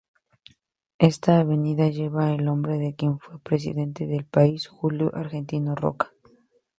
Esta 0.97 1.37
avenida 1.41 1.87
lleva 1.89 2.33
el 2.33 2.43
nombre 2.43 2.79
de 2.79 2.95
quien 2.95 3.19
fue 3.19 3.37
Presidente 3.39 4.07
del 4.07 4.25
país 4.25 4.67
Julio 4.67 5.13
Argentino 5.13 5.75
Roca. 5.75 6.11